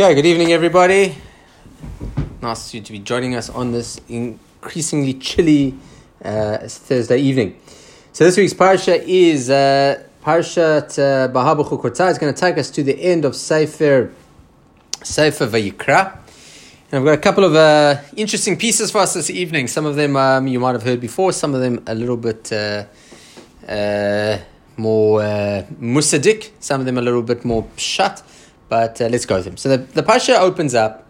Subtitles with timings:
[0.00, 1.18] Okay, good evening, everybody.
[2.40, 5.74] Nice to be joining us on this increasingly chilly
[6.24, 7.58] uh, Thursday evening.
[8.12, 12.84] So this week's parsha is uh, Parshat uh, Bahabuchu It's going to take us to
[12.84, 14.12] the end of Sefer
[15.02, 16.16] Sefer Vayikra.
[16.92, 19.66] And I've got a couple of uh, interesting pieces for us this evening.
[19.66, 21.32] Some of them um, you might have heard before.
[21.32, 22.84] Some of them a little bit uh,
[23.66, 24.38] uh,
[24.76, 26.52] more uh, musadik.
[26.60, 28.22] Some of them a little bit more shut.
[28.68, 29.56] But uh, let's go with them.
[29.56, 31.08] So the, the Pasha opens up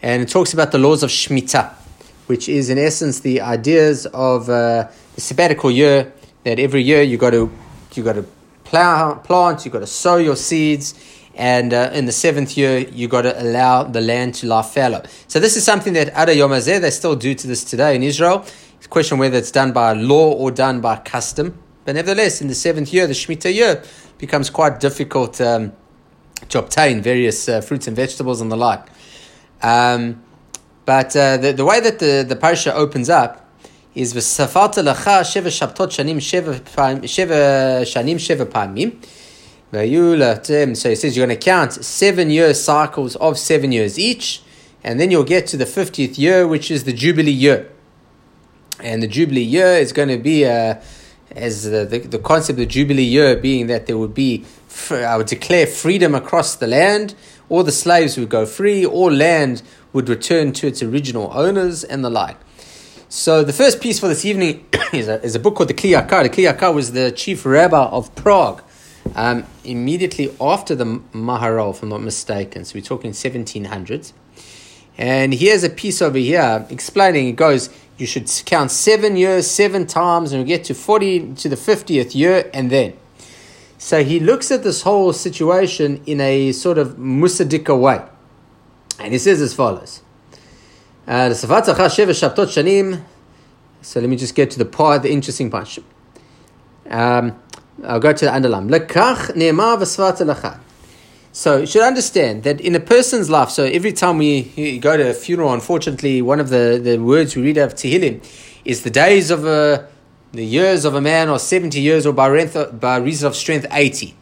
[0.00, 1.72] and it talks about the laws of Shemitah,
[2.26, 6.12] which is in essence the ideas of uh, the sabbatical year,
[6.44, 7.50] that every year you got to
[7.94, 8.24] you got to
[8.64, 10.94] plow, plant, you got to sow your seeds,
[11.34, 15.02] and uh, in the seventh year you got to allow the land to lie fallow.
[15.26, 18.44] So this is something that Ada Yomazeh, they still do to this today in Israel.
[18.76, 21.58] It's a question whether it's done by law or done by custom.
[21.84, 23.82] But nevertheless, in the seventh year, the Shemitah year,
[24.18, 25.40] becomes quite difficult.
[25.40, 25.72] Um,
[26.48, 28.86] to obtain various uh, fruits and vegetables and the like.
[29.62, 30.22] Um,
[30.84, 33.46] but uh, the, the way that the, the parasha opens up
[33.94, 36.60] is v'safarta lacha sheva shabtot shanim sheva
[37.82, 38.96] shanim sheva pamim.
[39.70, 44.42] So he says you're going to count seven year cycles of seven years each,
[44.82, 47.70] and then you'll get to the 50th year, which is the Jubilee year.
[48.82, 50.76] And the Jubilee year is going to be, uh,
[51.32, 54.46] as the, the, the concept of Jubilee year being that there would be
[54.90, 57.14] I would declare freedom across the land.
[57.48, 58.84] All the slaves would go free.
[58.84, 62.36] All land would return to its original owners and the like.
[63.08, 65.98] So the first piece for this evening is a, is a book called the Kli
[65.98, 66.24] Yakar.
[66.24, 68.62] The Kli Yakar was the chief rabbi of Prague
[69.14, 72.64] um, immediately after the Maharal, if I'm not mistaken.
[72.64, 74.12] So we're talking 1700s.
[74.98, 77.28] And here's a piece over here explaining.
[77.28, 81.48] It goes, you should count seven years, seven times, and we get to 40 to
[81.48, 82.94] the 50th year, and then.
[83.78, 88.04] So he looks at this whole situation in a sort of musadika way.
[88.98, 90.02] And he says as follows.
[91.06, 91.46] Uh, so
[94.00, 95.78] let me just get to the part, the interesting part.
[96.90, 97.40] Um,
[97.84, 98.68] I'll go to the underline.
[101.30, 105.10] So you should understand that in a person's life, so every time we go to
[105.10, 108.24] a funeral, unfortunately, one of the, the words we read of Tehillim
[108.64, 109.88] is the days of a
[110.32, 112.28] the years of a man are 70 years, or by,
[112.72, 114.14] by reason of strength, 80.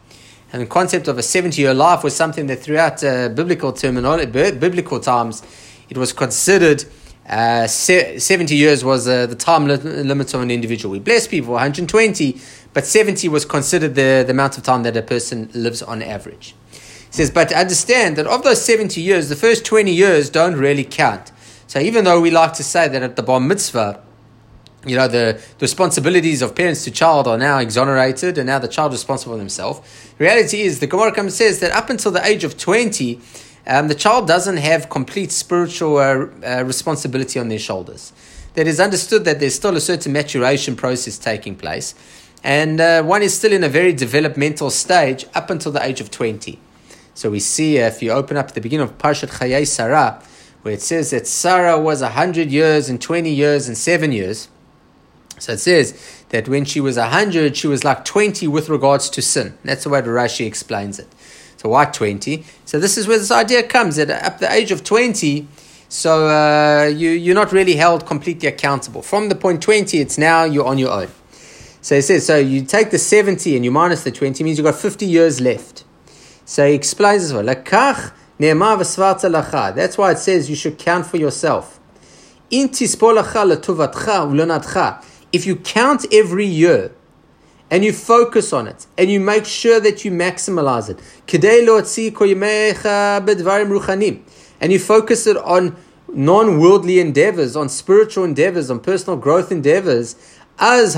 [0.53, 4.25] And the concept of a 70 year life was something that throughout uh, biblical terminology,
[4.25, 5.43] biblical times,
[5.89, 6.85] it was considered
[7.27, 10.93] uh, 70 years was uh, the time limit of an individual.
[10.93, 12.39] We bless people 120,
[12.73, 16.55] but 70 was considered the, the amount of time that a person lives on average.
[16.71, 20.85] He says, but understand that of those 70 years, the first 20 years don't really
[20.85, 21.33] count.
[21.67, 24.01] So even though we like to say that at the bar mitzvah,
[24.87, 28.67] you know, the, the, responsibilities of parents to child are now exonerated, and now the
[28.67, 29.81] child is responsible for themselves.
[30.17, 33.19] Reality is, the Gemara comes says that up until the age of 20,
[33.67, 38.13] um, the child doesn't have complete spiritual uh, uh, responsibility on their shoulders.
[38.53, 41.93] That is understood that there's still a certain maturation process taking place,
[42.43, 46.09] and uh, one is still in a very developmental stage up until the age of
[46.09, 46.59] 20.
[47.13, 50.21] So we see, uh, if you open up at the beginning of Parshat Chayei Sarah,
[50.61, 54.49] where it says that Sarah was 100 years and 20 years and 7 years,
[55.39, 59.21] so it says that when she was 100, she was like 20 with regards to
[59.21, 59.57] sin.
[59.63, 61.07] That's the way Rashi explains it.
[61.57, 62.43] So why 20?
[62.65, 65.47] So this is where this idea comes that at the age of 20,
[65.89, 69.01] so uh, you, you're not really held completely accountable.
[69.01, 71.09] From the point 20, it's now you're on your own.
[71.81, 74.65] So he says, so you take the 70 and you minus the 20, means you've
[74.65, 75.85] got 50 years left.
[76.45, 77.71] So he explains as well, That's
[79.97, 81.77] why it says you should count for yourself
[85.31, 86.91] if you count every year
[87.69, 90.99] and you focus on it and you make sure that you maximize it,
[94.59, 95.75] and you focus it on
[96.09, 100.15] non worldly endeavors, on spiritual endeavors, on personal growth endeavors,
[100.59, 100.95] as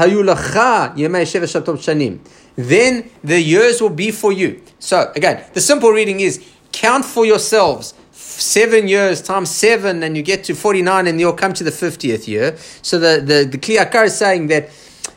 [2.55, 4.61] then the years will be for you.
[4.79, 7.93] So, again, the simple reading is count for yourselves
[8.39, 12.27] seven years times seven, and you get to 49, and you'll come to the 50th
[12.27, 12.55] year.
[12.81, 14.69] So the, the, the Kli Yakar is saying that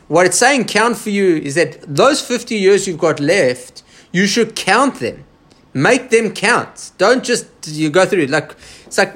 [0.07, 4.27] what it's saying count for you is that those 50 years you've got left, you
[4.27, 5.23] should count them.
[5.73, 6.91] Make them count.
[6.97, 8.29] Don't just you go through it.
[8.29, 8.55] Like
[8.85, 9.15] it's like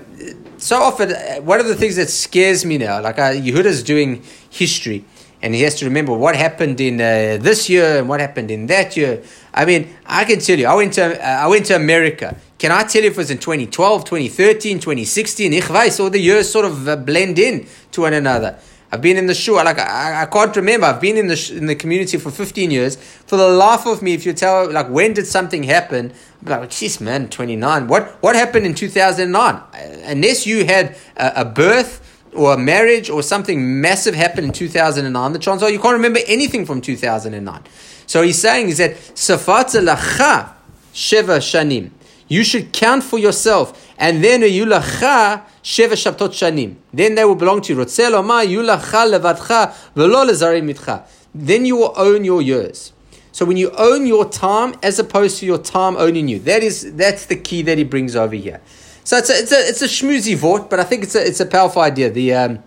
[0.57, 1.11] so often
[1.45, 5.05] one of the things that scares me now, like uh, Yehuda's doing history
[5.41, 8.67] and he has to remember what happened in uh, this year and what happened in
[8.67, 9.21] that year.
[9.53, 12.35] I mean, I can tell you, I went to uh, I went to America.
[12.57, 15.53] Can I tell you if it was in 2012, 2013, 2016?
[15.53, 18.57] Ich weiß, all the years sort of uh, blend in to one another.
[18.91, 19.55] I've been in the shul.
[19.55, 20.87] Like I, I can't remember.
[20.87, 22.95] I've been in the sh- in the community for fifteen years.
[22.95, 26.13] For the life of me, if you tell like when did something happen,
[26.45, 27.87] I'm like, jeez, man, twenty nine.
[27.87, 29.61] What what happened in two thousand and nine?
[30.05, 32.01] Unless you had a, a, birth
[32.33, 35.69] or a marriage or something massive happened in two thousand and nine, the chances are
[35.69, 37.63] you can't remember anything from two thousand and nine.
[38.05, 40.53] So he's saying is that safata lacha
[40.93, 41.91] sheva shanim.
[42.27, 46.75] You should count for yourself, and then yulacha sheva shabtot shanim.
[46.93, 47.79] Then they will belong to you.
[47.79, 50.25] yulacha levadcha velo
[50.61, 51.05] mitcha.
[51.33, 52.93] Then you will own your years.
[53.31, 56.95] So when you own your time as opposed to your time owning you, that is
[56.95, 58.61] that's the key that he brings over here.
[59.03, 61.39] So it's a it's a it's a schmoozy vort, but I think it's a it's
[61.39, 62.09] a powerful idea.
[62.09, 62.63] The um,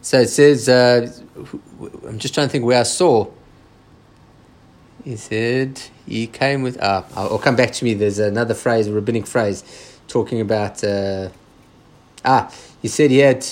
[0.00, 1.10] so it says uh,
[2.06, 3.30] I'm just trying to think where I saw.
[5.04, 6.78] He said he came with.
[6.80, 7.94] Ah, I'll, come back to me.
[7.94, 9.64] There's another phrase, a rabbinic phrase,
[10.06, 10.84] talking about.
[10.84, 11.30] Uh,
[12.24, 13.44] ah, he said he had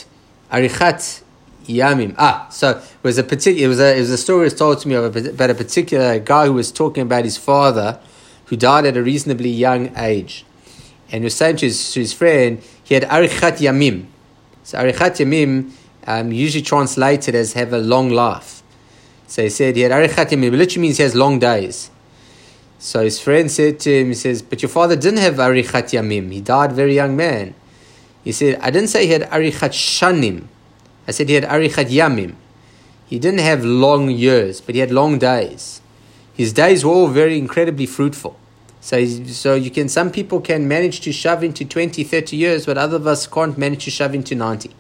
[0.52, 1.22] arichat
[1.66, 2.14] yamim.
[2.18, 3.64] Ah, so it was a particular.
[3.64, 5.54] It was a it was a story was told to me of a, about a
[5.54, 7.98] particular guy who was talking about his father,
[8.44, 10.44] who died at a reasonably young age,
[11.10, 14.06] and he was saying to his, to his friend he had arichat yamim.
[14.62, 15.72] So arichat yamim,
[16.06, 18.59] um, usually translated as have a long life.
[19.30, 21.88] So he said he had arichat yamim, literally means he has long days.
[22.80, 26.32] So his friend said to him, he says, but your father didn't have arichat yamim.
[26.32, 27.54] He died very young man.
[28.24, 30.46] He said, I didn't say he had arichat shanim.
[31.06, 32.34] I said he had arichat yamim.
[33.06, 35.80] He didn't have long years, but he had long days.
[36.34, 38.36] His days were all very incredibly fruitful.
[38.80, 42.76] So, so you can, some people can manage to shove into 20, 30 years, but
[42.76, 44.72] other of us can't manage to shove into 90.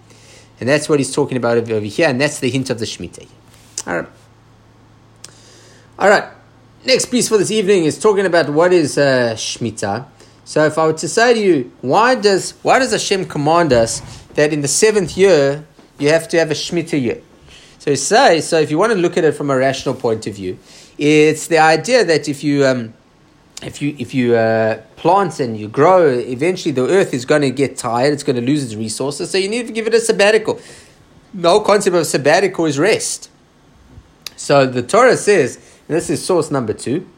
[0.58, 3.28] And that's what he's talking about over here, and that's the hint of the Shemitah.
[3.86, 4.08] All right.
[6.00, 6.24] All right.
[6.86, 10.06] Next piece for this evening is talking about what is uh, Shemitah.
[10.46, 14.00] So if I were to say to you, why does why does Hashem command us
[14.32, 15.66] that in the seventh year
[15.98, 17.20] you have to have a Shemitah year?
[17.80, 20.36] So say, so if you want to look at it from a rational point of
[20.36, 20.58] view,
[20.96, 22.94] it's the idea that if you um,
[23.62, 27.50] if you if you uh, plant and you grow, eventually the earth is going to
[27.50, 28.14] get tired.
[28.14, 29.30] It's going to lose its resources.
[29.30, 30.62] So you need to give it a sabbatical.
[31.34, 33.28] The whole concept of sabbatical is rest.
[34.36, 37.08] So the Torah says this is source number two.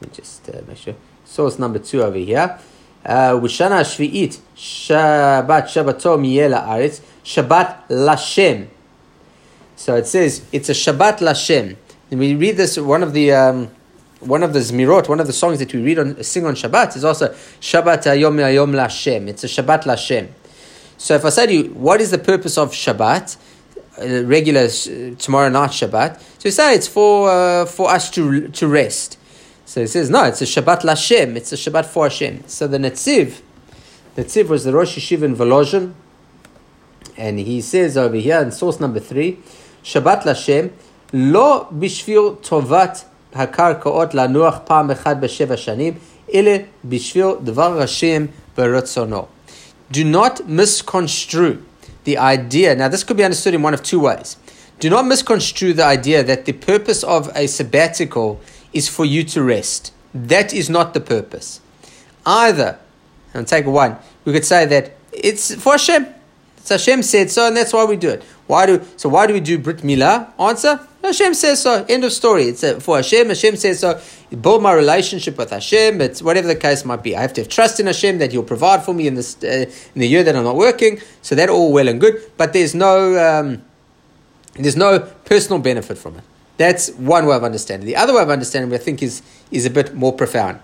[0.00, 0.94] Let me just uh, make sure.
[1.24, 2.58] Source number two over here.
[3.04, 8.68] Wishana Shvi'it Shabbat Shabbato Miyela Aretz Shabbat Lashem.
[9.76, 11.76] So it says it's a Shabbat Lashem.
[12.10, 13.70] And we read this one of the um,
[14.20, 16.96] one of the Zmirot, one of the songs that we read on sing on Shabbat
[16.96, 19.28] is also Shabbat Ayom Ayom Lashem.
[19.28, 20.28] It's a Shabbat Lashem.
[20.98, 23.36] So if I say to you, what is the purpose of Shabbat?
[23.97, 26.19] Uh, regular uh, tomorrow night Shabbat.
[26.19, 29.17] So you say it's for uh, for us to to rest.
[29.63, 31.37] So he says no, it's a Shabbat Lashem.
[31.37, 32.43] It's a Shabbat for Hashem.
[32.45, 33.39] So the Netziv,
[34.17, 35.93] Netziv was the Rosh Yeshiva in Volozhin,
[37.15, 39.39] and he says over here in source number three,
[39.81, 40.73] Shabbat Lashem,
[41.13, 45.93] lo bishvil tovat הקרקעות לנוח פעם אחת בשבע שנים,
[46.33, 46.51] אלא
[46.85, 48.25] בשביל דבר השם
[48.57, 49.25] ורצונו.
[49.91, 51.57] Do not misconstrue
[52.04, 52.74] the idea.
[52.74, 54.36] Now, this could be understood in one of two ways.
[54.78, 58.40] Do not misconstrue the idea that the purpose of a sabbatical
[58.72, 59.92] is for you to rest.
[60.14, 61.60] That is not the purpose.
[62.24, 62.78] Either,
[63.34, 66.06] and take one, we could say that it's for Hashem.
[66.60, 68.22] It's Hashem said so, and that's why we do it.
[68.46, 69.08] Why do so?
[69.08, 70.38] Why do we do Brit Milah?
[70.38, 71.84] Answer: Hashem says so.
[71.88, 72.44] End of story.
[72.44, 73.28] It's a, for Hashem.
[73.28, 74.00] Hashem says so.
[74.40, 76.00] Build my relationship with Hashem.
[76.00, 77.16] It's whatever the case might be.
[77.16, 79.66] I have to have trust in Hashem that He'll provide for me in this uh,
[79.94, 81.00] in the year that I'm not working.
[81.22, 82.22] So that all well and good.
[82.36, 83.62] But there's no um,
[84.54, 86.24] there's no personal benefit from it.
[86.58, 87.86] That's one way of understanding.
[87.86, 90.60] The other way of understanding, I think, is is a bit more profound,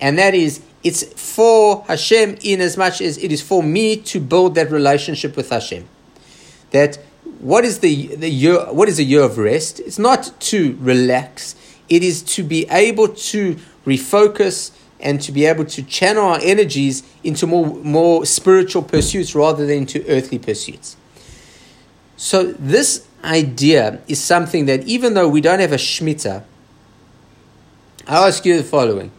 [0.00, 4.20] and that is it's for Hashem in as much as it is for me to
[4.20, 5.88] build that relationship with Hashem
[6.70, 6.96] that
[7.40, 9.80] what is the, the year what is a year of rest?
[9.80, 11.56] It's not to relax,
[11.88, 17.02] it is to be able to refocus and to be able to channel our energies
[17.24, 20.96] into more, more spiritual pursuits rather than into earthly pursuits.
[22.16, 26.44] So this idea is something that even though we don't have a Shemitah,
[28.06, 29.10] I'll ask you the following.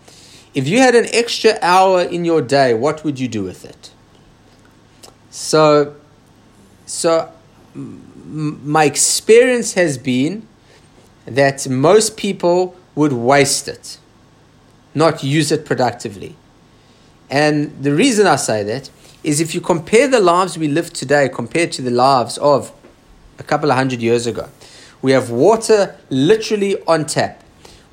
[0.57, 3.91] If you had an extra hour in your day, what would you do with it?
[5.29, 5.95] So,
[6.87, 7.31] so
[7.75, 10.47] my experience has been
[11.27, 13.99] that most people would waste it,
[14.95, 16.35] not use it productively.
[17.29, 18.89] And the reason I say that
[19.23, 22.73] is if you compare the lives we live today compared to the lives of
[23.37, 24.49] a couple of hundred years ago,
[25.03, 27.43] we have water literally on tap.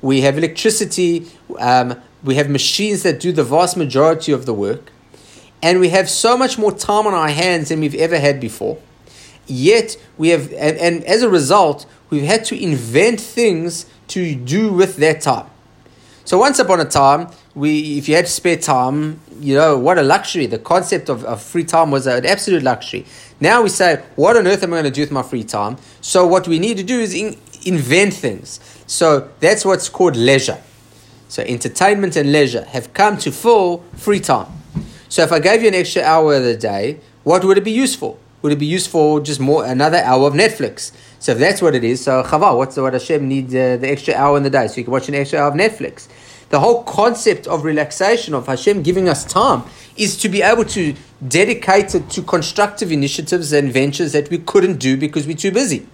[0.01, 1.27] We have electricity.
[1.59, 4.91] Um, we have machines that do the vast majority of the work.
[5.61, 8.77] And we have so much more time on our hands than we've ever had before.
[9.47, 14.73] yet we have, and, and as a result, we've had to invent things to do
[14.73, 15.47] with that time.
[16.23, 20.01] So once upon a time, we if you had spare time, you know what a
[20.01, 20.47] luxury.
[20.47, 23.05] The concept of, of free time was an absolute luxury.
[23.39, 25.77] Now we say, what on earth am I going to do with my free time?
[26.01, 28.59] So what we need to do is in, invent things.
[28.87, 30.61] So that's what's called leisure.
[31.35, 34.47] So entertainment and leisure have come to full free time.
[35.09, 37.73] So if I gave you an extra hour of the day, what would it be
[37.73, 38.17] useful?
[38.41, 40.93] Would it be useful just more another hour of Netflix?
[41.19, 43.89] So if that's what it is, so chava, what's the, what Hashem needs uh, the
[43.89, 46.07] extra hour in the day so you can watch an extra hour of Netflix.
[46.51, 49.63] The whole concept of relaxation of Hashem giving us time
[49.97, 50.95] is to be able to
[51.27, 55.85] dedicate it to constructive initiatives and ventures that we couldn't do because we're too busy.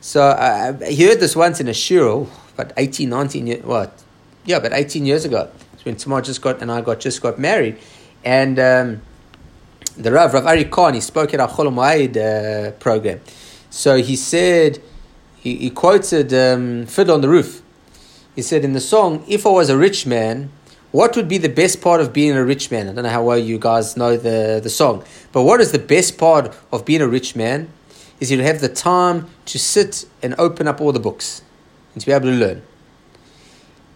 [0.00, 4.04] So uh, I heard this once in a shiur, but 18, 19 years, what?
[4.44, 5.50] Yeah, but 18 years ago.
[5.74, 7.78] It's when Tamar just got and I got just got married,
[8.24, 9.02] and um,
[9.96, 13.20] the Rav Rav Ari Kahn he spoke at our Chol uh, program.
[13.70, 14.82] So he said,
[15.36, 17.62] he, he quoted um, Fiddler on the Roof.
[18.34, 20.50] He said in the song, If I was a rich man,
[20.90, 22.88] what would be the best part of being a rich man?
[22.88, 25.78] I don't know how well you guys know the, the song, but what is the
[25.78, 27.68] best part of being a rich man?
[28.20, 31.42] Is you have the time to sit and open up all the books
[31.94, 32.62] and to be able to learn.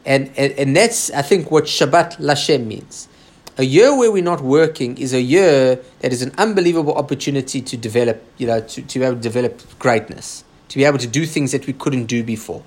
[0.06, 3.08] And, and, and that's, I think, what Shabbat Lashem means.
[3.58, 7.76] A year where we're not working is a year that is an unbelievable opportunity to
[7.76, 11.26] develop, you know, to, to be able to develop greatness, to be able to do
[11.26, 12.62] things that we couldn't do before.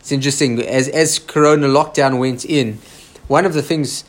[0.00, 2.78] It's interesting, as, as Corona lockdown went in,
[3.26, 4.04] one of the things,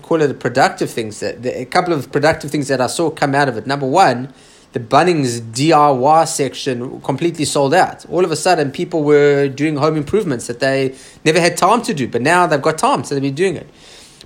[0.00, 3.34] call it a productive things, that a couple of productive things that I saw come
[3.34, 3.66] out of it.
[3.66, 4.32] Number one,
[4.72, 8.06] the Bunnings DIY section completely sold out.
[8.06, 11.92] All of a sudden, people were doing home improvements that they never had time to
[11.92, 13.68] do, but now they've got time, so they've been doing it.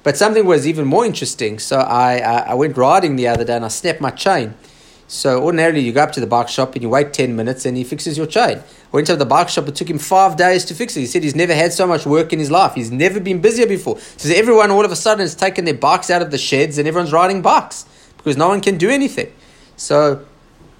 [0.04, 1.58] But something was even more interesting.
[1.58, 4.54] So I, I, I went riding the other day and I snapped my chain.
[5.08, 7.76] So ordinarily you go up to the bike shop and you wait 10 minutes and
[7.76, 8.58] he fixes your chain.
[8.58, 8.62] I
[8.92, 11.00] went to the bike shop, it took him five days to fix it.
[11.00, 12.74] He said he's never had so much work in his life.
[12.74, 13.98] He's never been busier before.
[14.16, 16.86] So everyone all of a sudden has taken their bikes out of the sheds and
[16.86, 17.84] everyone's riding bikes
[18.16, 19.32] because no one can do anything.
[19.76, 20.24] So,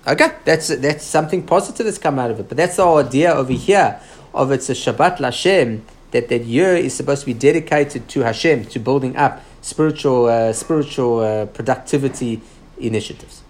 [0.06, 2.48] okay, that's, that's something positive that's come out of it.
[2.48, 4.00] But that's the idea over here
[4.32, 8.66] of it's a Shabbat Lashem that that year is supposed to be dedicated to Hashem,
[8.66, 12.40] to building up spiritual, uh, spiritual uh, productivity
[12.78, 13.42] initiatives.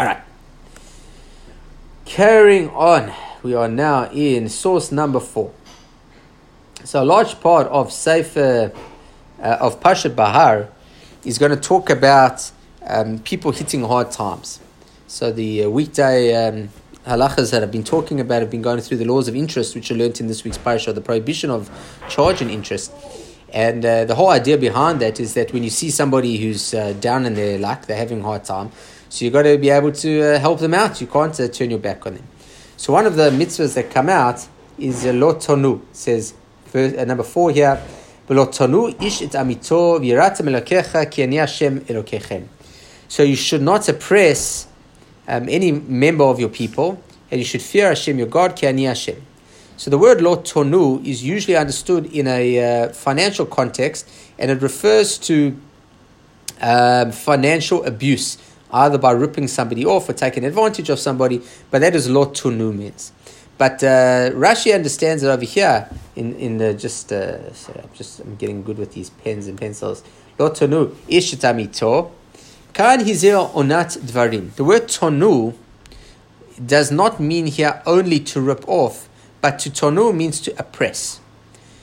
[0.00, 0.20] All right.
[2.04, 5.52] Carrying on, we are now in source number four.
[6.84, 8.72] So a large part of Sefer
[9.40, 10.68] uh, of Pashat Behar
[11.24, 12.50] is going to talk about
[12.86, 14.60] um, people hitting hard times.
[15.06, 16.70] So the uh, weekday um,
[17.06, 19.90] halachas that I've been talking about have been going through the laws of interest, which
[19.90, 21.70] are learnt in this week's parasha, the prohibition of
[22.08, 22.90] charging interest.
[23.52, 26.94] And uh, the whole idea behind that is that when you see somebody who's uh,
[27.00, 28.72] down in their luck, they're having a hard time,
[29.10, 30.98] so you've got to be able to uh, help them out.
[31.02, 32.24] You can't uh, turn your back on them.
[32.78, 35.82] So one of the mitzvahs that come out is uh, lo tonu.
[35.92, 36.32] Says
[36.74, 37.80] uh, number four here,
[38.30, 42.48] lo tonu ish et amito v'yiratem elokecha ki ani Hashem.
[43.06, 44.68] So you should not oppress
[45.28, 48.84] um, any member of your people, and you should fear Hashem, your God, ki ani
[48.84, 49.22] Hashem.
[49.76, 54.62] So the word lo tonu is usually understood in a uh, financial context, and it
[54.62, 55.56] refers to
[56.60, 58.38] um, financial abuse,
[58.70, 61.42] either by ripping somebody off or taking advantage of somebody.
[61.70, 63.12] But that is lo tonu means.
[63.58, 68.20] But uh, Rashi understands it over here in in the just uh, sorry, I'm just
[68.20, 70.02] I'm getting good with these pens and pencils.
[70.38, 72.10] Lo tonu ishitamito
[72.73, 74.55] Kan hizel onat dvarim.
[74.55, 75.53] The word tonu
[76.65, 79.09] does not mean here only to rip off,
[79.41, 81.19] but to tonu means to oppress.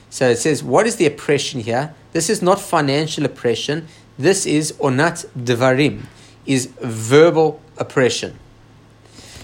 [0.09, 1.93] So it says, what is the oppression here?
[2.13, 3.87] This is not financial oppression.
[4.17, 6.03] This is onat dvarim,
[6.45, 8.39] is verbal oppression.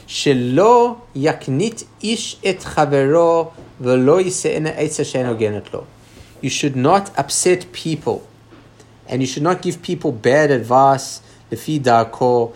[0.07, 3.51] שלא יקנית איש את חברו
[3.81, 5.83] ולא יישאנה עצה שאין הוגנת לו.
[6.41, 8.21] You should not upset people,
[9.07, 12.51] and you should not give people bad advice לפי דרכו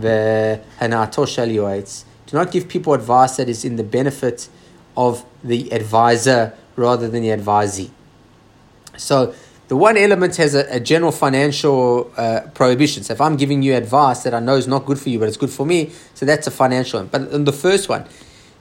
[0.00, 2.04] והנאתו של יועץ.
[2.26, 4.48] Do not give people advice that is in the benefit
[4.96, 7.90] of the advisor rather than the advisee.
[8.96, 9.34] So
[9.68, 13.02] the one element has a, a general financial uh, prohibition.
[13.02, 15.28] So if I'm giving you advice that I know is not good for you, but
[15.28, 17.08] it's good for me, so that's a financial one.
[17.08, 18.04] But in the first one,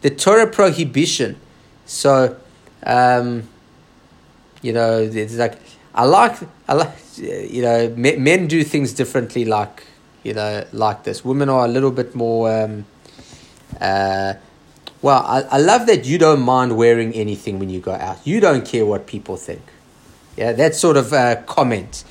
[0.02, 1.38] the Torah prohibition.
[1.86, 2.36] So,
[2.84, 3.48] um,
[4.62, 5.60] you know, it's like
[5.94, 9.45] I like I like you know men do things differently.
[9.45, 9.85] Like
[10.23, 11.25] you know like this.
[11.25, 12.51] Women are a little bit more.
[12.53, 12.87] Um,
[13.81, 14.35] uh,
[15.03, 18.19] well, I, I love that you don't mind wearing anything when you go out.
[18.27, 19.63] You don't care what people think.
[20.37, 22.05] Yeah, that sort of uh, comment.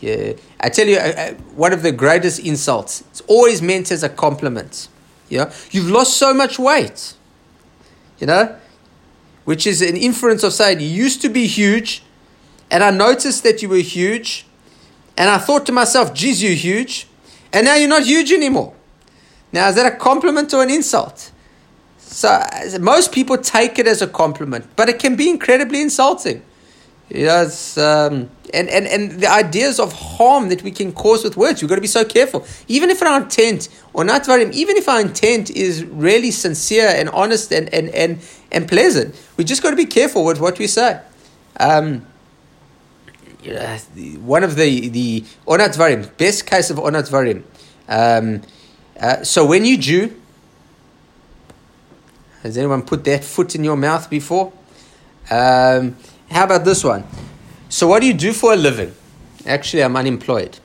[0.00, 3.02] Yeah, I tell you, uh, uh, one of the greatest insults.
[3.10, 4.88] It's always meant as a compliment.
[5.30, 7.14] Know, you've lost so much weight.
[8.18, 8.56] You know,
[9.44, 12.02] which is an inference of saying you used to be huge,
[12.72, 14.46] and I noticed that you were huge,
[15.16, 17.06] and I thought to myself, geez, you're huge,
[17.52, 18.72] and now you're not huge anymore.
[19.52, 21.30] Now, is that a compliment or an insult?
[21.98, 22.42] So
[22.80, 26.42] most people take it as a compliment, but it can be incredibly insulting.
[27.10, 27.42] Know,
[27.76, 31.68] um, and, and, and the ideas of harm that we can cause with words, we've
[31.68, 32.46] got to be so careful.
[32.68, 37.52] Even if our intent, or not even if our intent is really sincere and honest
[37.52, 38.18] and, and, and,
[38.50, 41.02] and pleasant, we just got to be careful with what we say.
[41.60, 42.06] Um,
[44.20, 47.42] one of the, the onat varim, best case of onat varim.
[47.88, 48.42] Um,
[49.00, 50.20] uh, so when you Jew,
[52.42, 54.52] has anyone put that foot in your mouth before?
[55.30, 55.96] Um,
[56.30, 57.04] how about this one?
[57.68, 58.94] So, what do you do for a living?
[59.46, 60.58] Actually, I'm unemployed.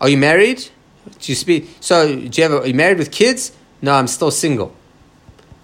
[0.00, 0.68] Are you married?
[1.04, 1.76] Do you speak?
[1.80, 2.62] So, do you have?
[2.62, 3.52] Are you married with kids?
[3.82, 4.74] No, I'm still single.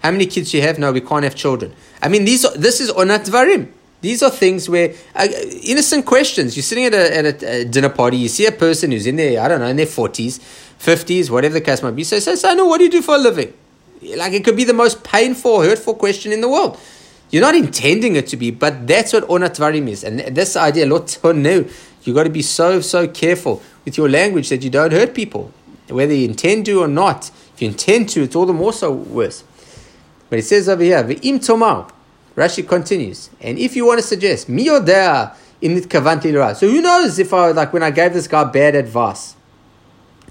[0.01, 0.77] How many kids do you have?
[0.77, 1.73] No, we can't have children.
[2.01, 3.71] I mean, these this is onat varim.
[4.03, 5.29] These are things where uh,
[5.63, 6.57] innocent questions.
[6.57, 8.17] You're sitting at a, at a, dinner party.
[8.17, 10.39] You see a person who's in their I don't know in their forties,
[10.77, 12.03] fifties, whatever the case might be.
[12.03, 13.53] So, say, so, no, what do you do for a living?
[14.17, 16.77] Like it could be the most painful, hurtful question in the world.
[17.31, 20.03] You're not intending it to be, but that's what onatvarim is.
[20.03, 21.65] And this idea, lot no,
[22.03, 25.53] you got to be so, so careful with your language that you don't hurt people,
[25.87, 27.31] whether you intend to or not.
[27.55, 29.45] If you intend to, it's all the more so worse.
[30.29, 31.87] But it says over here, V'im tomar.
[32.35, 37.19] Rashi continues, and if you want to suggest, mi yodea in kavanti So who knows
[37.19, 39.35] if I, like when I gave this guy bad advice,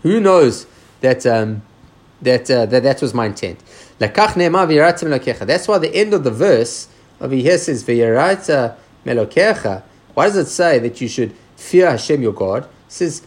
[0.02, 0.66] who knows
[1.00, 1.62] that um,
[2.22, 3.60] that, uh, that that was my intent.
[3.98, 4.16] That's
[5.68, 6.88] why the end of the verse
[7.20, 9.82] over here says V'yaraita melokecha.
[10.14, 12.64] Why does it say that you should fear Hashem your God?
[12.64, 13.22] It says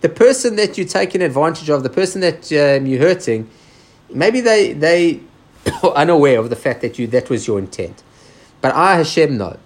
[0.00, 3.48] the person that you're taking advantage of, the person that um, you're hurting,
[4.12, 5.20] maybe they they
[5.82, 8.02] are unaware of the fact that you that was your intent,
[8.60, 9.58] but I Hashem know.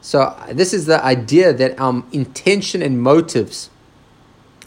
[0.00, 3.70] So this is the idea that our intention and motives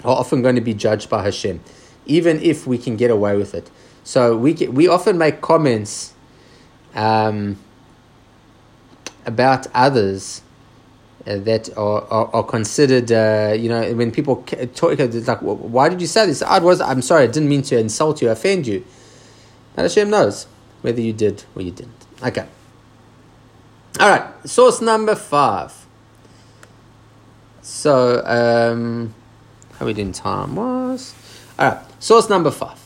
[0.04, 1.62] are often going to be judged by Hashem
[2.06, 3.70] even if we can get away with it.
[4.04, 6.14] So we get, we often make comments
[6.94, 7.58] um,
[9.26, 10.42] about others
[11.26, 14.44] uh, that are, are, are considered, uh, you know, when people
[14.76, 16.42] talk, it's like, why did you say this?
[16.42, 18.86] I was, I'm sorry, I didn't mean to insult you, offend you.
[19.78, 20.48] And Hashem knows
[20.82, 22.06] whether you did or you didn't.
[22.22, 22.48] Okay.
[24.00, 25.74] All right, source number five.
[27.62, 29.14] So, um,
[29.78, 31.14] how we doing time was?
[31.58, 31.86] All right.
[32.00, 32.80] Source number five.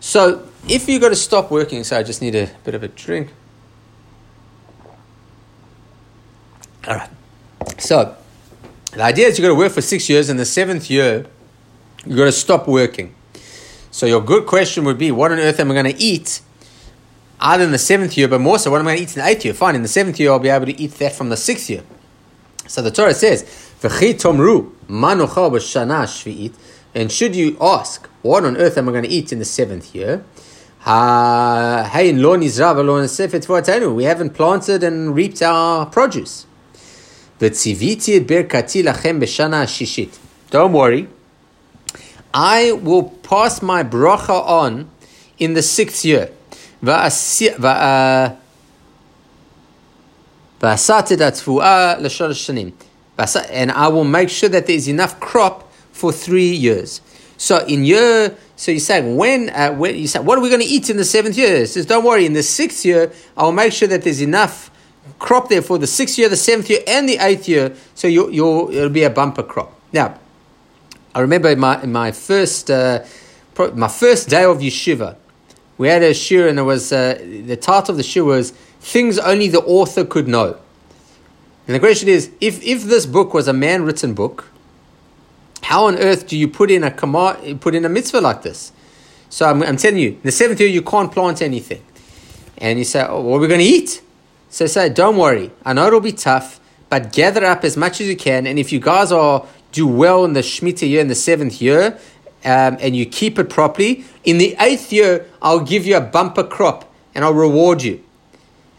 [0.00, 2.88] So if you're going to stop working, so I just need a bit of a
[2.88, 3.32] drink.
[6.86, 7.10] All right.
[7.78, 8.16] So
[8.92, 11.26] the idea is you're going to work for six years, and the seventh year,
[12.04, 13.14] you're going to stop working.
[13.90, 16.40] So your good question would be, what on earth am I going to eat?
[17.40, 19.22] Either in the seventh year, but more so, what am I going to eat in
[19.22, 19.54] the eighth year?
[19.54, 21.84] Fine, in the seventh year, I'll be able to eat that from the sixth year.
[22.66, 23.44] So the Torah says,
[23.80, 26.52] "V'chi tomru manocha b'shana shvi'it."
[26.94, 29.94] And should you ask, what on earth am I going to eat in the seventh
[29.94, 30.24] year?
[30.86, 30.92] We
[34.04, 36.46] haven't planted and reaped our produce.
[40.50, 41.08] Don't worry.
[42.34, 44.90] I will pass my bracha on
[45.38, 46.30] in the sixth year.
[53.50, 57.00] And I will make sure that there is enough crop for three years.
[57.36, 60.60] So in year, so you say when, uh, when you say what are we going
[60.60, 61.56] to eat in the seventh year?
[61.56, 62.26] It says don't worry.
[62.26, 64.70] In the sixth year, I will make sure that there's enough
[65.18, 67.74] crop there for the sixth year, the seventh year, and the eighth year.
[67.94, 69.72] So you you it'll be a bumper crop.
[69.92, 70.18] Now,
[71.14, 73.04] I remember in my my first uh,
[73.74, 75.16] my first day of yeshiva,
[75.78, 79.18] we had a shiur, and it was uh, the title of the shiur was "Things
[79.18, 80.58] Only the Author Could Know."
[81.66, 84.50] And the question is, if if this book was a man written book,
[85.62, 88.72] how on earth do you put in a command, put in a mitzvah like this?
[89.30, 91.82] So I'm, I'm telling you, the seventh year you can't plant anything,
[92.58, 94.02] and you say, "Oh, what are we going to eat?"
[94.50, 98.08] So say, "Don't worry, I know it'll be tough, but gather up as much as
[98.08, 101.14] you can, and if you guys are do well in the Shemitah year in the
[101.14, 101.98] seventh year,
[102.44, 106.44] um, and you keep it properly, in the eighth year I'll give you a bumper
[106.44, 108.02] crop, and I'll reward you."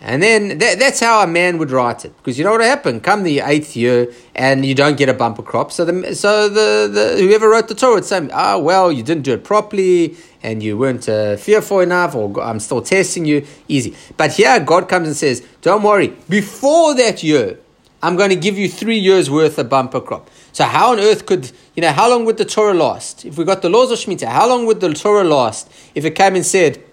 [0.02, 2.16] And then that, that's how a man would write it.
[2.18, 3.04] Because you know what happened?
[3.04, 5.74] Come the eighth year and you don't get a bumper crop.
[5.74, 9.24] So the so the, the whoever wrote the Torah would say, oh, well, you didn't
[9.24, 13.46] do it properly and you weren't uh, fearful enough or I'm still testing you.
[13.68, 13.94] Easy.
[14.16, 16.14] But here God comes and says, don't worry.
[16.30, 17.58] Before that year,
[18.02, 20.30] I'm going to give you three years worth of bumper crop.
[20.54, 23.24] So how on earth could, you know, how long would the Torah last?
[23.24, 26.12] If we got the laws of Shemitah, how long would the Torah last if it
[26.12, 26.84] came and said,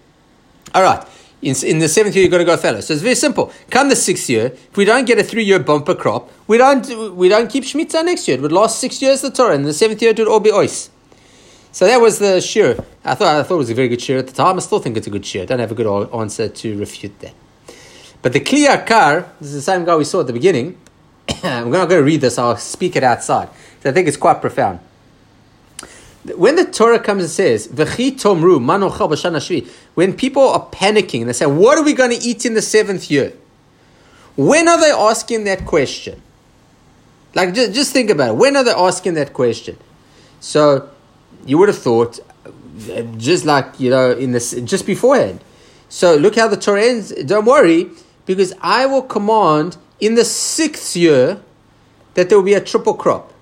[0.73, 1.05] all right,
[1.43, 2.81] in, in the seventh year you've got to go fallow.
[2.81, 3.53] So it's very simple.
[3.69, 7.29] Come the sixth year, if we don't get a three-year bumper crop, we don't we
[7.29, 8.37] don't keep Shemitah next year.
[8.37, 10.53] It would last six years the Torah, and the seventh year it would all be
[10.53, 10.89] ois.
[11.73, 12.79] So that was the shiur.
[13.05, 14.55] I thought I thought it was a very good shiur at the time.
[14.55, 15.43] I still think it's a good shiur.
[15.43, 17.35] I don't have a good answer to refute that.
[18.23, 20.79] But the Kli Yakar, this is the same guy we saw at the beginning.
[21.43, 22.39] I'm not going to read this.
[22.39, 23.49] I'll speak it outside.
[23.87, 24.81] I think it's quite profound.
[26.35, 28.61] When the Torah comes and says, tomru
[29.95, 32.63] when people are panicking and they say, What are we going to eat in the
[32.63, 33.33] seventh year?
[34.35, 36.21] When are they asking that question?
[37.35, 38.37] Like, just, just think about it.
[38.37, 39.77] When are they asking that question?
[40.41, 40.89] So,
[41.45, 42.19] you would have thought,
[43.17, 45.41] just like, you know, in this, just beforehand.
[45.89, 47.13] So, look how the Torah ends.
[47.25, 47.91] Don't worry,
[48.27, 51.41] because I will command in the sixth year
[52.15, 53.33] that there will be a triple crop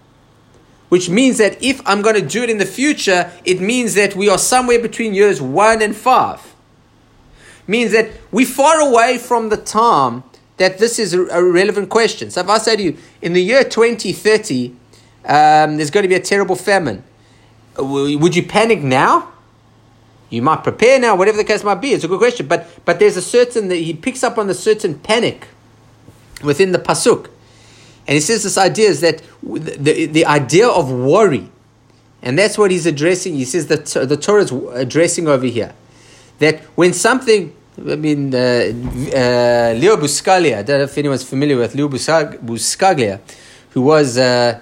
[0.95, 4.15] which means that if I'm going to do it in the future, it means that
[4.15, 6.55] we are somewhere between years one and five.
[7.67, 10.23] Means that we're far away from the time
[10.59, 12.31] that this is a relevant question.
[12.31, 14.69] So if I say to you, in the year 2030,
[15.25, 17.03] um, there's going to be a terrible famine,
[17.77, 19.33] would you panic now?
[20.31, 21.91] You might prepare now, whatever the case might be.
[21.91, 24.55] It's a good question, but but there's a certain that he picks up on the
[24.55, 25.49] certain panic
[26.45, 27.31] within the pasuk.
[28.07, 31.51] And he says this idea is that the, the idea of worry,
[32.23, 33.35] and that's what he's addressing.
[33.35, 35.75] He says that the Torah is addressing over here.
[36.39, 41.57] That when something, I mean, uh, uh, Leo Buscaglia, I don't know if anyone's familiar
[41.57, 43.21] with Leo Buscaglia,
[43.71, 44.61] who was, uh,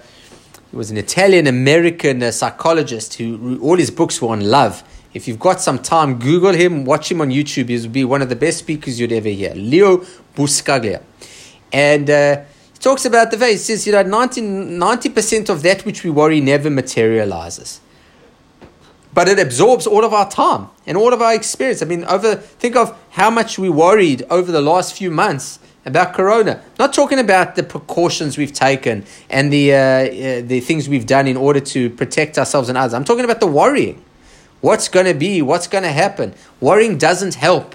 [0.73, 4.83] was an Italian American uh, psychologist who all his books were on love.
[5.15, 7.69] If you've got some time, Google him, watch him on YouTube.
[7.69, 9.55] He'll be one of the best speakers you'd ever hear.
[9.55, 9.99] Leo
[10.35, 11.03] Buscaglia.
[11.73, 12.43] And uh,
[12.83, 13.53] talks about the faith.
[13.53, 17.81] He says, you know, 90, percent of that which we worry never materializes.
[19.15, 21.83] But it absorbs all of our time and all of our experience.
[21.83, 26.15] I mean, over think of how much we worried over the last few months about
[26.15, 26.63] corona.
[26.79, 31.27] Not talking about the precautions we've taken and the uh, uh, the things we've done
[31.27, 32.95] in order to protect ourselves and others.
[32.95, 34.03] I'm talking about the worrying.
[34.61, 35.43] What's going to be?
[35.43, 36.35] What's going to happen?
[36.61, 37.75] Worrying doesn't help.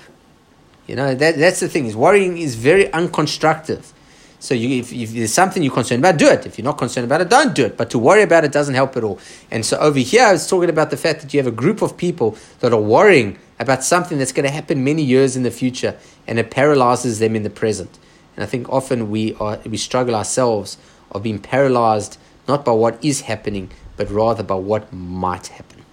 [0.87, 1.85] You know that that's the thing.
[1.85, 3.91] Is worrying is very unconstructive.
[4.39, 6.45] So you, if, if, there's something you're concerned about, do it.
[6.45, 7.76] If you're not concerned about it, don't do it.
[7.76, 9.19] But to worry about it doesn't help at all.
[9.50, 11.97] And so over here, it's talking about the fact that you have a group of
[11.97, 15.97] people that are worrying about something that's going to happen many years in the future,
[16.28, 17.97] and it paralyzes them in the present.
[18.36, 20.78] And I think often we are we struggle ourselves
[21.12, 25.84] of being paralyzed not by what is happening, but rather by what might happen.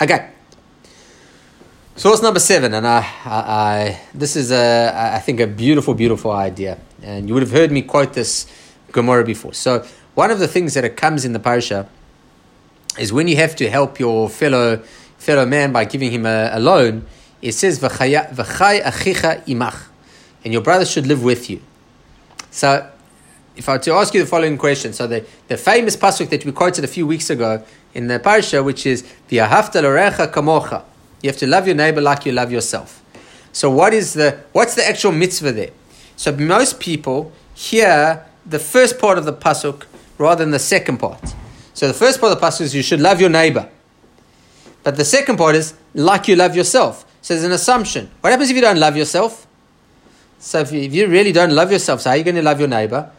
[0.00, 0.30] Okay.
[1.94, 6.30] Source number seven, and I, I, I, this is a, I think a beautiful, beautiful
[6.30, 8.46] idea, and you would have heard me quote this
[8.92, 9.54] Gemara before.
[9.54, 11.88] So one of the things that it comes in the parasha
[12.98, 14.82] is when you have to help your fellow
[15.18, 17.06] fellow man by giving him a, a loan.
[17.42, 19.86] It says v'chay achicha imach,
[20.44, 21.60] and your brother should live with you.
[22.50, 22.90] So,
[23.56, 26.44] if I were to ask you the following question, so the, the famous pasuk that
[26.44, 27.62] we quoted a few weeks ago
[27.94, 30.84] in the parasha, which is v'ahavta l'orecha kamocha
[31.22, 33.02] you have to love your neighbor like you love yourself.
[33.52, 35.70] So what is the what's the actual mitzvah there?
[36.20, 39.86] So most people hear the first part of the pasuk
[40.18, 41.34] rather than the second part.
[41.72, 43.70] So the first part of the pasuk is you should love your neighbor.
[44.82, 47.06] But the second part is like you love yourself.
[47.22, 48.10] So there's an assumption.
[48.20, 49.46] What happens if you don't love yourself?
[50.40, 52.42] So if you, if you really don't love yourself, so how are you going to
[52.42, 53.10] love your neighbor?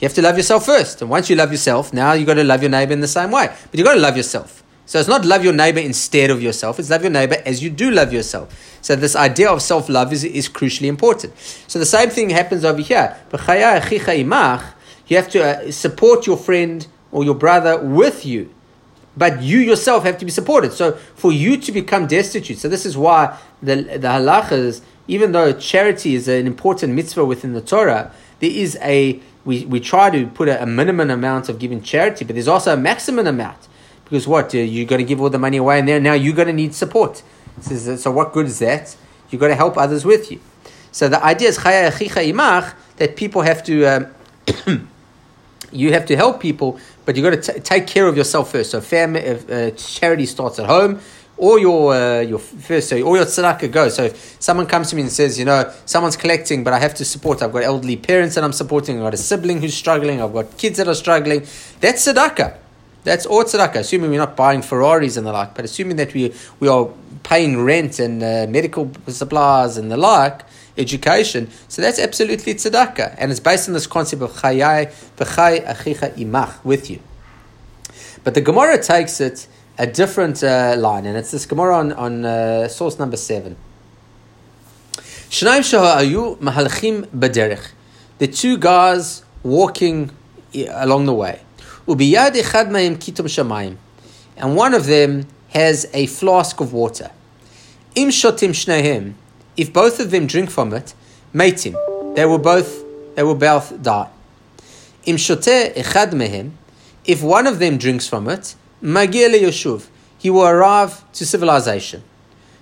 [0.00, 1.02] You have to love yourself first.
[1.02, 3.32] And once you love yourself, now you've got to love your neighbor in the same
[3.32, 3.48] way.
[3.70, 4.62] But you've got to love yourself.
[4.86, 7.70] So it's not love your neighbor instead of yourself, it's love your neighbor as you
[7.70, 8.78] do love yourself.
[8.80, 11.36] So this idea of self love is, is crucially important.
[11.66, 13.16] So the same thing happens over here.
[15.08, 18.52] You have to uh, support your friend or your brother with you.
[19.16, 20.72] But you yourself have to be supported.
[20.72, 25.52] So for you to become destitute, so this is why the, the halachas, even though
[25.52, 30.26] charity is an important mitzvah within the Torah, there is a, we, we try to
[30.26, 33.68] put a, a minimum amount of giving charity, but there's also a maximum amount.
[34.06, 34.54] Because what?
[34.54, 36.74] You're going to give all the money away and then now you're going to need
[36.74, 37.22] support.
[37.60, 38.96] So what good is that?
[39.30, 40.38] You've got to help others with you.
[40.92, 44.06] So the idea is that people have to, um,
[45.72, 48.70] you have to help people, but you've got to t- take care of yourself first.
[48.70, 51.00] So family, uh, charity starts at home.
[51.38, 53.96] Or your uh, your first, so all your tzedakah goes.
[53.96, 56.94] So if someone comes to me and says, you know, someone's collecting, but I have
[56.94, 57.42] to support.
[57.42, 58.96] I've got elderly parents that I'm supporting.
[58.96, 60.22] I've got a sibling who's struggling.
[60.22, 61.40] I've got kids that are struggling.
[61.80, 62.56] That's tzedakah.
[63.06, 66.34] That's all tzedakah, assuming we're not buying Ferraris and the like, but assuming that we,
[66.58, 66.88] we are
[67.22, 70.42] paying rent and uh, medical supplies and the like,
[70.76, 71.48] education.
[71.68, 73.14] So that's absolutely tzedakah.
[73.16, 76.98] And it's based on this concept of chayai v'chay achicha imach, with you.
[78.24, 79.46] But the Gemara takes it
[79.78, 83.54] a different uh, line, and it's this Gemara on, on uh, source number seven.
[85.30, 87.70] Shnaim ayu mahalchim baderech.
[88.18, 90.10] The two guys walking
[90.72, 91.42] along the way.
[91.86, 93.76] Ubiyad echad ma'im kitum shamayim.
[94.36, 97.10] And one of them has a flask of water.
[97.94, 99.14] Im shotim shnehem.
[99.56, 100.94] If both of them drink from it,
[101.32, 101.74] matim.
[102.14, 104.08] They will both they will both die.
[105.04, 106.52] Im shoteh echad mehem.
[107.04, 109.86] If one of them drinks from it, Magir Yoshuv,
[110.18, 112.02] he will arrive to civilization.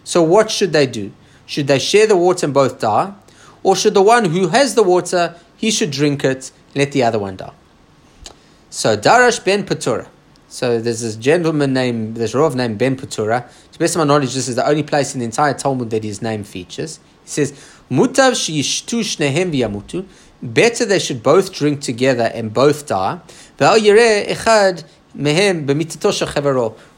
[0.05, 1.13] So what should they do?
[1.47, 3.15] Should they share the water and both die?
[3.63, 7.19] Or should the one who has the water, he should drink it, let the other
[7.19, 7.53] one die?
[8.75, 10.09] So Darash ben Patura.
[10.49, 13.49] So there's this gentleman named, this Rav named Ben Patura.
[13.71, 16.03] To best of my knowledge, this is the only place in the entire Talmud that
[16.03, 16.99] his name features.
[17.23, 17.53] He says,
[17.89, 20.05] Mutav sheyishtu shnehem v'yamutu.
[20.43, 23.21] Better they should both drink together and both die.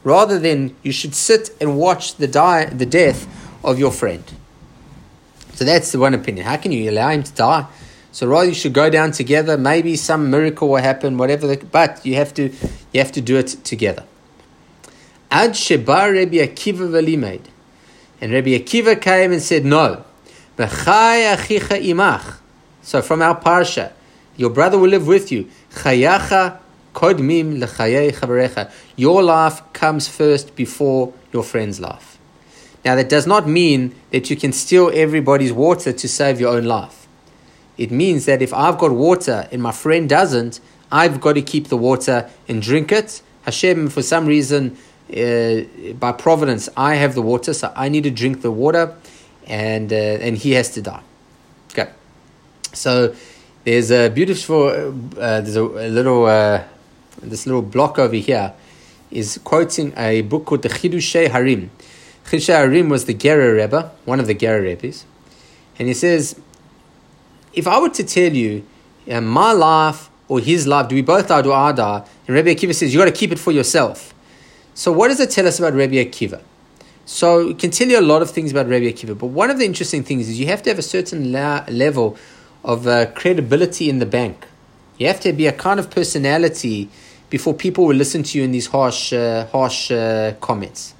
[0.03, 3.27] Rather than you should sit and watch the die, the death
[3.63, 4.23] of your friend.
[5.53, 6.47] So that's the one opinion.
[6.47, 7.67] How can you allow him to die?
[8.17, 9.59] So rather you should go down together.
[9.59, 11.45] Maybe some miracle will happen, whatever.
[11.45, 12.49] The, but you have to
[12.91, 14.05] you have to do it together.
[15.29, 17.41] Ad Shebar Rabbi Akiva
[18.19, 20.03] and Rabbi Akiva came and said, "No,
[20.57, 22.37] imach."
[22.81, 23.91] So from our parsha,
[24.35, 25.47] your brother will live with you.
[25.75, 26.57] Chayacha
[26.95, 28.71] kodmim.
[28.95, 32.17] Your life comes first before your friend's life.
[32.83, 36.63] Now that does not mean that you can steal everybody's water to save your own
[36.63, 37.06] life.
[37.77, 40.59] It means that if I've got water and my friend doesn't,
[40.91, 43.21] I've got to keep the water and drink it.
[43.43, 44.77] Hashem, for some reason,
[45.15, 45.61] uh,
[45.99, 48.95] by providence, I have the water, so I need to drink the water,
[49.45, 51.01] and uh, and he has to die.
[51.71, 51.89] Okay,
[52.73, 53.15] so
[53.63, 56.63] there's a beautiful, uh, there's a, a little, uh,
[57.21, 58.53] this little block over here
[59.11, 61.69] is quoting a book called the Chidushei Harim.
[62.25, 65.05] Chidushei Harim was the Gerer Rebbe, one of the Gerer Rebbes,
[65.79, 66.39] and he says,
[67.57, 68.65] if I were to tell you,
[69.09, 72.05] uh, my life or his life, do we both die, do I die?
[72.27, 74.13] And Rabbi Akiva says, you got to keep it for yourself.
[74.73, 76.41] So what does it tell us about Rabbi Akiva?
[77.05, 79.57] So it can tell you a lot of things about Rabbi Akiva, but one of
[79.57, 82.17] the interesting things is you have to have a certain la- level
[82.63, 84.45] of uh, credibility in the bank.
[84.97, 86.89] You have to be a kind of personality
[87.29, 90.93] before people will listen to you in these harsh, uh, harsh uh, comments.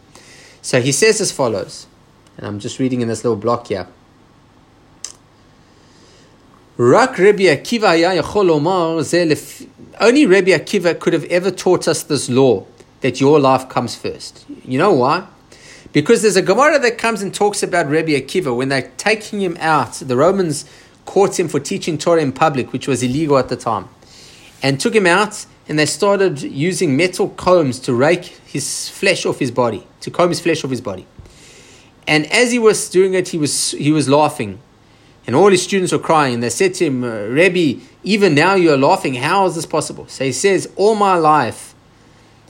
[0.62, 1.88] So he says as follows,
[2.38, 3.88] and I'm just reading in this little block here.
[6.78, 7.88] Rak Rabbi Akiva
[10.00, 12.68] only Rabbi Akiva could have ever taught us this law
[13.02, 14.46] that your life comes first.
[14.64, 15.26] You know why?
[15.92, 19.58] Because there's a Gemara that comes and talks about Rabbi Akiva when they're taking him
[19.60, 19.94] out.
[19.94, 20.66] The Romans
[21.06, 23.90] caught him for teaching Torah in public, which was illegal at the time,
[24.62, 25.48] and took him out.
[25.68, 30.30] And they started using metal combs to rake his flesh off his body, to comb
[30.30, 31.08] his flesh off his body.
[32.06, 34.60] And as he was doing it, he was he was laughing,
[35.28, 36.36] and all his students were crying.
[36.36, 39.14] And they said to him, "Rebbe, even now you are laughing.
[39.14, 41.76] How is this possible?" So he says, "All my life,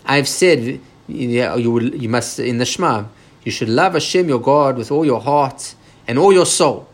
[0.05, 3.05] I've said, you you must in the Shema,
[3.43, 5.75] you should love Hashem your God with all your heart
[6.07, 6.87] and all your soul."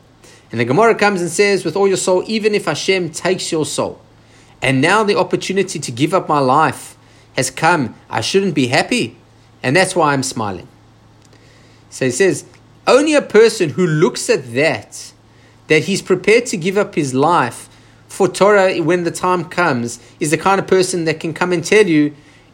[0.51, 3.65] And the Gemara comes and says, with all your soul, even if Hashem takes your
[3.65, 3.99] soul,
[4.61, 6.95] and now the opportunity to give up my life
[7.35, 9.17] has come, I shouldn't be happy.
[9.63, 10.67] And that's why I'm smiling.
[11.89, 12.45] So he says,
[12.85, 15.12] only a person who looks at that,
[15.67, 17.69] that he's prepared to give up his life
[18.07, 21.63] for Torah when the time comes, is the kind of person that can come and
[21.63, 22.13] tell you,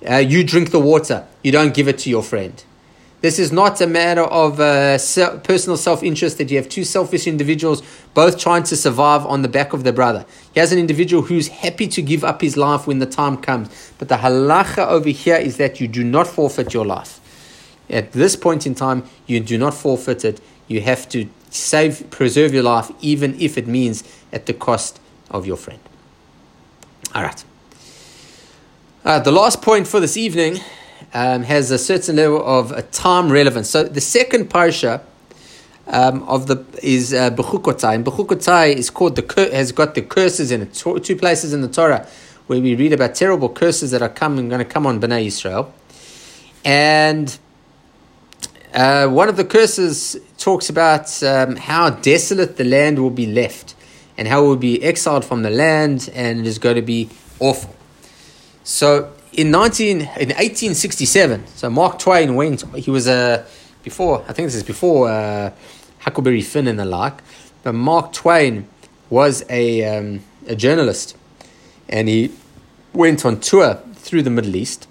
[0.10, 2.63] uh, you drink the water, you don't give it to your friend.
[3.22, 4.98] This is not a matter of uh,
[5.39, 9.50] personal self interest that you have two selfish individuals both trying to survive on the
[9.50, 10.26] back of their brother.
[10.54, 13.91] He has an individual who's happy to give up his life when the time comes.
[13.98, 17.19] But the halacha over here is that you do not forfeit your life.
[17.89, 20.39] At this point in time, you do not forfeit it.
[20.69, 25.46] You have to save, preserve your life, even if it means at the cost of
[25.46, 25.80] your friend.
[27.14, 27.44] All right.
[29.04, 30.60] Uh, the last point for this evening
[31.14, 33.70] um, has a certain level of a time relevance.
[33.70, 35.02] So the second parsha
[35.88, 40.52] um, of the is uh, Bechukotai, and Bechukotai is called the has got the curses
[40.52, 40.74] in it.
[40.74, 42.08] Two places in the Torah
[42.48, 45.74] where we read about terrible curses that are coming, going to come on Bnei Israel,
[46.64, 47.40] and.
[48.73, 53.75] Uh, one of the curses talks about um, how desolate the land will be left
[54.17, 57.10] and how it will be exiled from the land and it is going to be
[57.39, 57.75] awful.
[58.63, 63.45] So in 19 in 1867 so mark twain went he was a uh,
[63.84, 65.51] before i think this is before uh,
[65.99, 67.21] huckleberry finn and the like
[67.63, 68.67] but Mark Twain
[69.10, 71.15] was a, um, a journalist
[71.88, 72.32] and he
[72.93, 74.88] went on tour through the Middle East.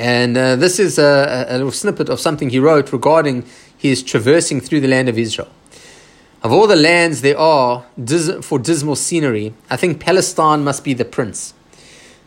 [0.00, 3.44] And uh, this is a, a little snippet of something he wrote regarding
[3.76, 5.48] his traversing through the land of Israel.
[6.42, 7.84] Of all the lands there are
[8.40, 11.52] for dismal scenery, I think Palestine must be the prince.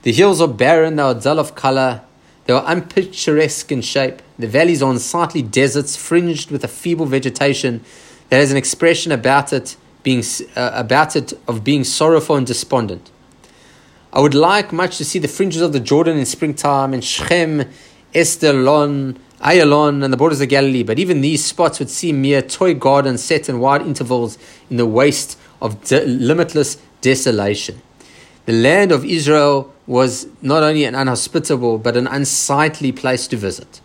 [0.03, 2.01] The hills are barren, they are dull of color,
[2.45, 4.21] they are unpicturesque in shape.
[4.37, 7.83] The valleys are unsightly deserts fringed with a feeble vegetation
[8.29, 10.23] that has an expression about it being
[10.55, 13.09] uh, about it of being sorrowful and despondent.
[14.15, 17.63] I would like much to see the fringes of the Jordan in springtime and Shechem,
[18.13, 22.75] Esdraelon, Ayalon, and the borders of Galilee, but even these spots would seem mere toy
[22.75, 24.37] gardens set in wide intervals
[24.69, 27.81] in the waste of de- limitless desolation.
[28.45, 33.81] The land of Israel was not only an unhospitable but an unsightly place to visit.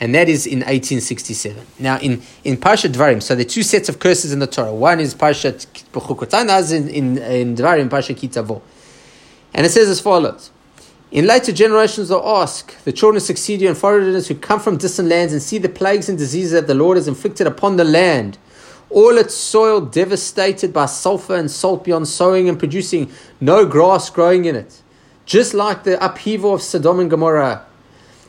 [0.00, 1.64] And that is in 1867.
[1.78, 4.74] Now, in, in Parshat Dvarim, so there are two sets of curses in the Torah.
[4.74, 8.60] One is Parshat Bechukot, and in, in, in Dvarim, Parshat Ki Tavo.
[9.54, 10.50] And it says as follows
[11.10, 15.08] In later generations, they'll ask the children of succeed and foreigners who come from distant
[15.08, 18.38] lands and see the plagues and diseases that the Lord has inflicted upon the land
[18.92, 23.10] all its soil devastated by sulfur and salt beyond sowing and producing
[23.40, 24.82] no grass growing in it.
[25.24, 27.64] Just like the upheaval of Sodom and Gomorrah,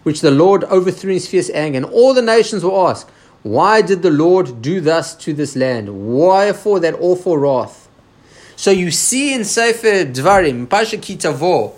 [0.04, 1.78] which the Lord overthrew in his fierce anger.
[1.78, 3.10] And all the nations will ask,
[3.42, 6.14] Why did the Lord do thus to this land?
[6.14, 7.83] Why for that awful wrath?
[8.64, 11.74] So you see in Sefer Dvarim, Pasha Ki Tavo,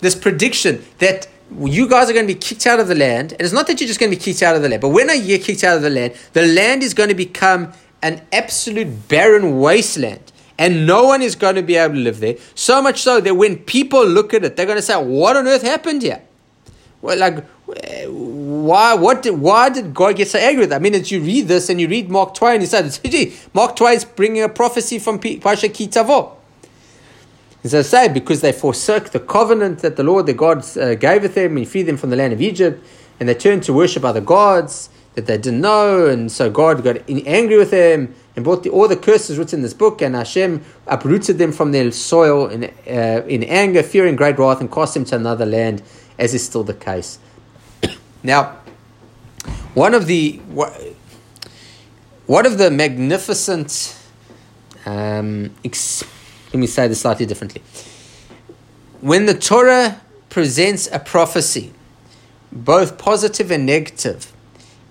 [0.00, 1.26] this prediction that
[1.58, 3.32] you guys are going to be kicked out of the land.
[3.32, 4.90] And it's not that you're just going to be kicked out of the land, but
[4.90, 7.72] when you kicked out of the land, the land is going to become
[8.02, 10.30] an absolute barren wasteland.
[10.58, 12.36] And no one is going to be able to live there.
[12.54, 15.48] So much so that when people look at it, they're going to say, What on
[15.48, 16.20] earth happened here?
[17.00, 20.76] Well, like, why, what did, why did God get so angry with that?
[20.76, 23.76] I mean, as you read this and you read Mark Twain, he said, gee, Mark
[23.76, 26.36] Twain's bringing a prophecy from Pasha Ki Tavo.
[27.64, 31.22] As I say, because they forsook the covenant that the Lord, their God, uh, gave
[31.22, 32.84] with them, and freed them from the land of Egypt,
[33.18, 36.98] and they turned to worship other gods that they didn't know, and so God got
[37.08, 40.62] angry with them and brought the, all the curses written in this book, and Hashem
[40.86, 45.04] uprooted them from their soil in, uh, in anger, fearing great wrath, and cast them
[45.06, 45.82] to another land,
[46.18, 47.18] as is still the case.
[48.26, 48.56] Now,
[49.74, 50.40] one of the
[52.26, 53.96] one of the magnificent,
[54.84, 56.02] um, ex-
[56.52, 57.62] let me say this slightly differently.
[59.00, 61.72] When the Torah presents a prophecy,
[62.50, 64.32] both positive and negative,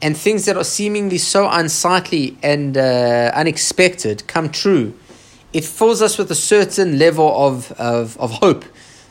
[0.01, 4.97] and things that are seemingly so unsightly and uh, unexpected come true,
[5.51, 8.63] it fills us with a certain level of, of, of hope.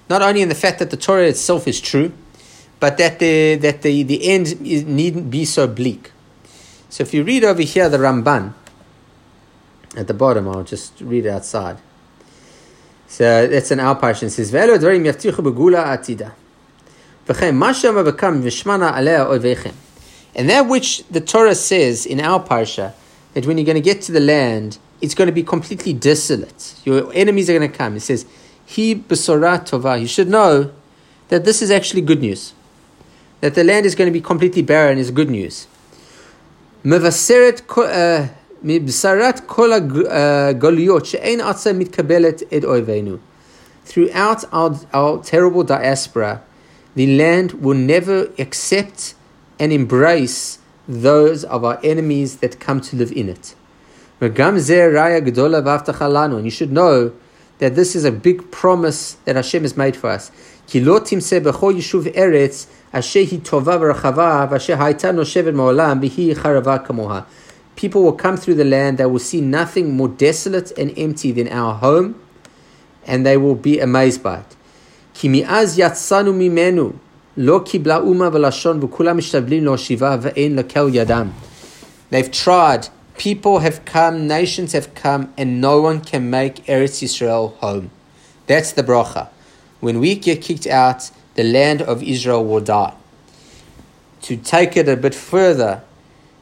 [0.09, 2.13] Not only in the fact that the Torah itself is true,
[2.81, 6.13] but that the, that the, the end is, needn't be so bleak.
[6.91, 8.53] So if you read over here the Ramban,
[9.97, 11.79] at the bottom, I'll just read it outside.
[13.07, 14.27] So that's an our portion.
[14.27, 16.33] It says, "Ve'elu dvarim yavtichu begula atida,
[17.27, 19.75] v'shmana alea oivechem."
[20.35, 22.93] And that which the Torah says in our parsha,
[23.35, 26.75] that when you're going to get to the land, it's going to be completely desolate.
[26.85, 27.97] Your enemies are going to come.
[27.97, 28.27] It says,
[28.65, 30.01] He tova.
[30.01, 30.73] You should know
[31.29, 32.53] that this is actually good news
[33.44, 35.68] That the land is going to be completely barren is good news.
[36.86, 37.62] מבשרת
[38.64, 39.72] מבשרת כל
[40.10, 43.18] הגלויות שאין עצה מתקבלת את אויבינו.
[43.88, 46.42] Throughout our, our terrible diaspora,
[46.96, 49.16] the land will never accept
[49.60, 53.56] and embrace those of our enemies that come to live in it.
[54.22, 54.38] And
[56.46, 57.12] you should know
[57.60, 60.32] that this is a big promise that Hashem has made for us.
[67.77, 71.49] People will come through the land, they will see nothing more desolate and empty than
[71.49, 72.15] our home,
[73.05, 74.57] and they will be amazed by it.
[82.11, 87.57] They've tried, people have come, nations have come, and no one can make Eretz Israel
[87.59, 87.91] home.
[88.47, 89.31] That's the bracha.
[89.81, 92.95] When we get kicked out, the land of Israel will die.
[94.23, 95.83] To take it a bit further,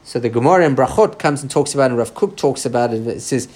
[0.03, 2.93] so the Gemara in Brachot comes and talks about it, and Rav Kook talks about
[2.93, 3.05] it.
[3.07, 3.47] It says,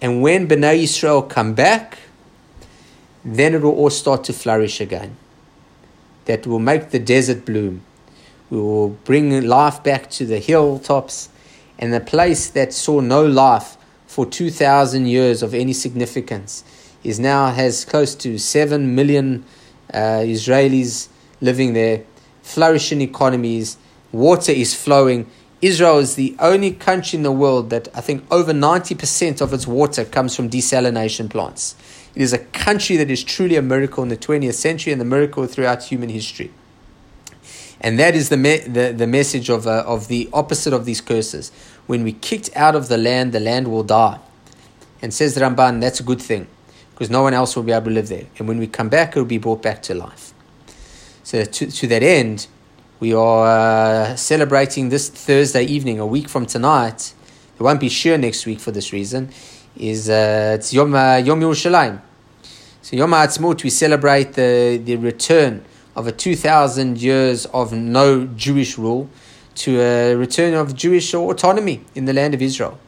[0.00, 1.98] and when Bnei Israel come back,
[3.24, 5.16] then it will all start to flourish again
[6.26, 7.82] that will make the desert bloom.
[8.50, 11.28] We will bring life back to the hilltops
[11.78, 13.76] and the place that saw no life
[14.06, 16.64] for 2,000 years of any significance
[17.02, 19.44] is now has close to 7 million
[19.96, 21.08] uh, Israelis
[21.40, 22.04] living there,
[22.42, 23.78] flourishing economies,
[24.12, 25.28] water is flowing
[25.62, 29.66] Israel is the only country in the world that I think over 90% of its
[29.66, 31.74] water comes from desalination plants.
[32.14, 35.06] It is a country that is truly a miracle in the 20th century and the
[35.06, 36.50] miracle throughout human history.
[37.80, 41.00] And that is the, me- the, the message of, uh, of the opposite of these
[41.00, 41.50] curses.
[41.86, 44.18] When we kicked out of the land, the land will die.
[45.00, 46.48] And says Ramban, that's a good thing
[46.96, 48.24] because no one else will be able to live there.
[48.38, 50.32] And when we come back, it will be brought back to life.
[51.24, 52.46] So, to, to that end,
[53.00, 57.12] we are uh, celebrating this Thursday evening, a week from tonight.
[57.58, 59.28] There won't be shiur next week for this reason.
[59.76, 62.00] Is uh, it's Yom uh, Yom Yerushalayim.
[62.80, 68.24] So Yom Ha'atzmaut, we celebrate the the return of a two thousand years of no
[68.24, 69.10] Jewish rule
[69.56, 72.78] to a return of Jewish autonomy in the land of Israel.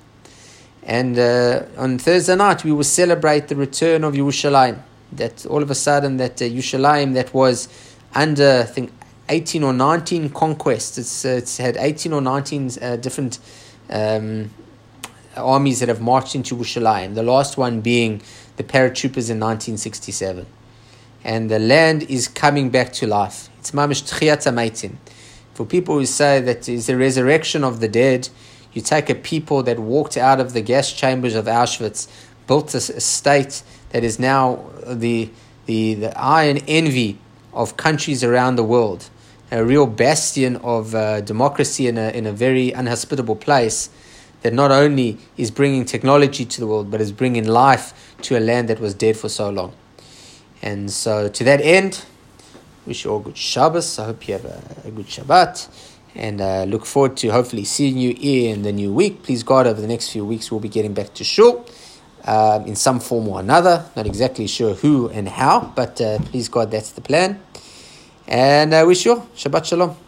[0.83, 4.81] And uh, on Thursday night, we will celebrate the return of Yerushalayim.
[5.13, 7.69] That all of a sudden, that uh, Yerushalayim that was
[8.15, 8.93] under, I think,
[9.29, 10.99] 18 or 19 conquests.
[10.99, 13.39] It's, uh, it's had 18 or 19 uh, different
[13.91, 14.51] um,
[15.37, 17.15] armies that have marched into Yerushalayim.
[17.15, 18.23] The last one being
[18.57, 20.47] the paratroopers in 1967.
[21.25, 23.49] And the land is coming back to life.
[23.59, 24.97] It's mamish tchiyat
[25.55, 28.29] For people who say that is the resurrection of the dead,
[28.73, 32.09] you take a people that walked out of the gas chambers of Auschwitz,
[32.47, 35.31] built a, state that is now the,
[35.67, 37.19] the, the iron envy
[37.53, 39.09] of countries around the world,
[39.51, 43.91] a real bastion of uh, democracy in a, in a very unhospitable place
[44.43, 48.41] that not only is bringing technology to the world, but is bringing life to a
[48.41, 49.73] land that was dead for so long.
[50.63, 52.05] And so, to that end,
[52.87, 53.99] wish you all good Shabbos.
[53.99, 57.99] I hope you have a, a good Shabbat and uh, look forward to hopefully seeing
[57.99, 59.23] you here in the new week.
[59.23, 61.67] Please God, over the next few weeks, we'll be getting back to shul
[62.25, 63.85] um, in some form or another.
[63.97, 67.41] Not exactly sure who and how, but uh, please God, that's the plan.
[68.27, 70.08] And I uh, wish you Shabbat Shalom.